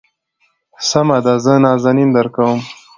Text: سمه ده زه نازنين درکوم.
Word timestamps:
سمه 0.89 1.17
ده 1.25 1.33
زه 1.43 1.53
نازنين 1.63 2.09
درکوم. 2.15 2.57